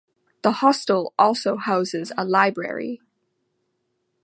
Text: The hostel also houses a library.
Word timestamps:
The 0.41 0.51
hostel 0.53 1.13
also 1.19 1.57
houses 1.57 2.11
a 2.17 2.25
library. 2.25 3.01